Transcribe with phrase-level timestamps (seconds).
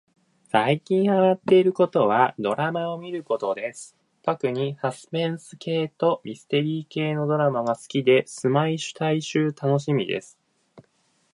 [0.49, 10.39] さいきんはまってることはどらまをみることですとくにさすぺんすけいとみすてりーけいのどらまがすきですまいしゅうたのしみです